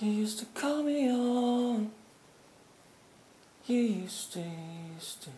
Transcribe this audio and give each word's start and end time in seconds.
You 0.00 0.12
used 0.12 0.38
to 0.38 0.46
call 0.46 0.84
me 0.84 1.10
on. 1.10 1.90
You 3.66 3.80
used 3.80 4.32
to, 4.34 4.40
used 4.94 5.22
to. 5.24 5.30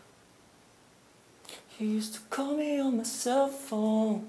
You 1.79 1.87
used 1.87 2.13
to 2.13 2.19
call 2.29 2.55
me 2.55 2.79
on 2.79 2.97
my 2.97 3.03
cell 3.03 3.47
phone. 3.47 4.27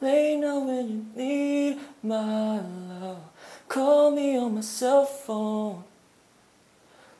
Late 0.00 0.36
night 0.36 0.58
when 0.58 0.88
you 0.88 1.06
need 1.14 1.78
my 2.02 2.60
love. 2.60 3.20
Call 3.68 4.10
me 4.10 4.36
on 4.36 4.56
my 4.56 4.60
cell 4.62 5.04
phone. 5.04 5.84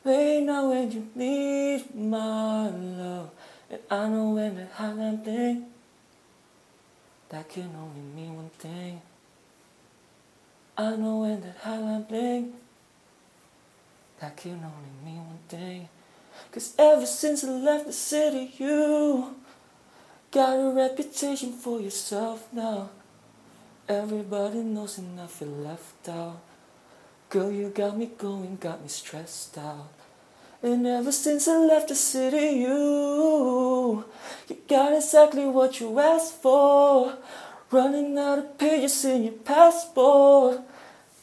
Late 0.04 0.42
night 0.42 0.62
when 0.62 0.90
you 0.90 1.08
need 1.14 1.94
my 1.94 2.70
love. 2.70 3.30
And 3.70 3.80
I 3.88 4.08
know 4.08 4.30
when 4.30 4.68
hotline 4.76 5.22
bling, 5.22 5.66
that 7.28 7.48
can 7.48 7.70
only 7.76 8.00
mean 8.16 8.34
one 8.34 8.50
thing. 8.58 8.77
I 10.80 10.94
know 10.94 11.18
when 11.22 11.40
that 11.40 11.60
hotline 11.64 12.06
bling, 12.08 12.52
that 14.20 14.36
can 14.36 14.62
only 14.62 14.94
mean 15.04 15.26
one 15.26 15.38
thing. 15.48 15.88
Cause 16.52 16.72
ever 16.78 17.04
since 17.04 17.42
I 17.42 17.50
left 17.50 17.86
the 17.86 17.92
city, 17.92 18.52
you 18.58 19.34
got 20.30 20.54
a 20.54 20.70
reputation 20.70 21.50
for 21.50 21.80
yourself 21.80 22.46
now. 22.52 22.90
Everybody 23.88 24.58
knows 24.58 24.98
and 24.98 25.20
I 25.20 25.26
feel 25.26 25.48
left 25.48 26.08
out. 26.08 26.38
Girl, 27.28 27.50
you 27.50 27.70
got 27.70 27.98
me 27.98 28.10
going, 28.16 28.56
got 28.60 28.80
me 28.80 28.88
stressed 28.88 29.58
out. 29.58 29.90
And 30.62 30.86
ever 30.86 31.10
since 31.10 31.48
I 31.48 31.58
left 31.58 31.88
the 31.88 31.96
city, 31.96 32.60
you, 32.60 34.04
you 34.48 34.56
got 34.68 34.92
exactly 34.92 35.46
what 35.46 35.80
you 35.80 35.98
asked 35.98 36.34
for. 36.34 37.16
Running 37.70 38.16
out 38.16 38.38
of 38.38 38.56
pages 38.56 39.04
in 39.04 39.24
your 39.24 39.32
passport. 39.32 40.60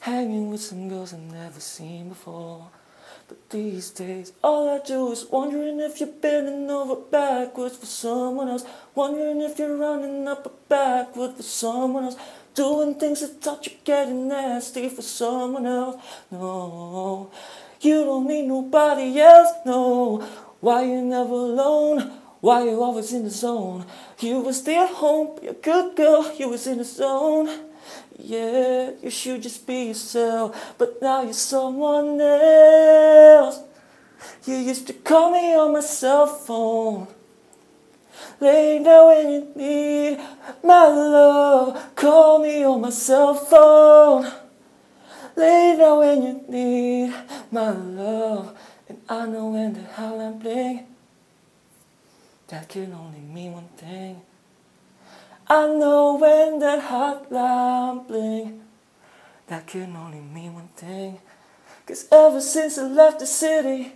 Hanging 0.01 0.51
with 0.51 0.61
some 0.61 0.87
girls 0.87 1.11
I've 1.11 1.19
never 1.21 1.59
seen 1.59 2.09
before. 2.09 2.67
But 3.27 3.49
these 3.49 3.89
days, 3.89 4.31
all 4.43 4.69
I 4.69 4.85
do 4.85 5.11
is 5.11 5.25
wondering 5.25 5.79
if 5.79 5.99
you're 5.99 6.09
bending 6.09 6.69
over 6.69 6.97
backwards 6.97 7.77
for 7.77 7.87
someone 7.87 8.49
else. 8.49 8.63
Wondering 8.93 9.41
if 9.41 9.57
you're 9.57 9.75
running 9.75 10.27
up 10.27 10.45
a 10.45 10.51
Backwood 10.69 11.35
for 11.35 11.41
someone 11.41 12.03
else. 12.03 12.17
Doing 12.53 12.93
things 12.93 13.21
that 13.21 13.41
thought 13.41 13.65
you're 13.65 13.79
getting 13.83 14.27
nasty 14.27 14.87
for 14.89 15.01
someone 15.01 15.65
else. 15.65 15.99
No. 16.29 17.31
You 17.81 18.03
don't 18.03 18.27
need 18.27 18.47
nobody 18.47 19.19
else, 19.19 19.49
no. 19.65 20.19
Why 20.59 20.83
you 20.83 21.01
never 21.01 21.33
alone? 21.33 22.21
Why 22.41 22.63
you 22.63 22.81
always 22.83 23.13
in 23.13 23.23
the 23.23 23.29
zone? 23.29 23.85
You 24.19 24.39
was 24.39 24.67
at 24.67 24.89
home, 24.89 25.39
you're 25.41 25.51
a 25.51 25.55
good 25.55 25.95
girl, 25.95 26.31
you 26.37 26.49
was 26.49 26.67
in 26.67 26.77
the 26.77 26.83
zone. 26.83 27.49
Yeah, 28.17 28.91
you 29.01 29.09
should 29.09 29.41
just 29.41 29.67
be 29.67 29.87
yourself, 29.87 30.75
but 30.77 31.01
now 31.01 31.23
you're 31.23 31.33
someone 31.33 32.19
else. 32.21 33.59
You 34.45 34.55
used 34.55 34.87
to 34.87 34.93
call 34.93 35.31
me 35.31 35.55
on 35.55 35.73
my 35.73 35.81
cell 35.81 36.27
phone. 36.27 37.07
Lay 38.39 38.81
down 38.83 39.07
when 39.07 39.29
you 39.29 39.47
need 39.55 40.19
my 40.63 40.87
love. 40.87 41.95
Call 41.95 42.39
me 42.39 42.63
on 42.63 42.81
my 42.81 42.89
cell 42.89 43.33
phone. 43.33 44.31
Lay 45.35 45.75
down 45.77 45.99
when 45.99 46.23
you 46.23 46.45
need 46.47 47.13
my 47.51 47.71
love. 47.71 48.57
And 48.87 49.01
I 49.09 49.25
know 49.25 49.49
when 49.49 49.73
the 49.73 49.81
hotline 49.81 50.39
bling, 50.39 50.87
that 52.47 52.69
can 52.69 52.93
only 52.93 53.19
mean 53.19 53.53
one 53.53 53.69
thing. 53.77 54.21
I 55.47 55.67
know 55.67 56.17
when 56.19 56.59
that 56.59 56.83
hotline 56.89 58.07
bling, 58.07 58.61
that 59.47 59.67
can 59.67 59.95
only 59.95 60.19
mean 60.19 60.53
one 60.53 60.69
thing. 60.75 61.19
Cause 61.85 62.07
ever 62.11 62.41
since 62.41 62.77
I 62.77 62.87
left 62.87 63.19
the 63.19 63.27
city, 63.27 63.93